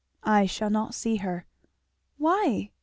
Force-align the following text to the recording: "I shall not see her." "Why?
"I 0.23 0.47
shall 0.47 0.71
not 0.71 0.95
see 0.95 1.17
her." 1.17 1.45
"Why? 2.17 2.71